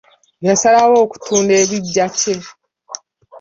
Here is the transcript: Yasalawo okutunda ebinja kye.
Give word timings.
Yasalawo 0.47 0.95
okutunda 1.05 1.53
ebinja 1.63 2.05
kye. 2.17 2.35